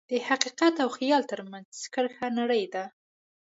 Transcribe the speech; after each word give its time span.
د 0.09 0.11
حقیقت 0.27 0.73
او 0.83 0.89
خیال 0.97 1.23
ترمنځ 1.31 1.69
کرښه 1.93 2.27
نری 2.37 2.65
ده. 2.73 2.85